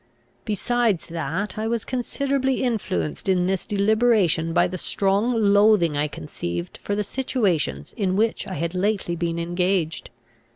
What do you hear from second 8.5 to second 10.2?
had lately been engaged.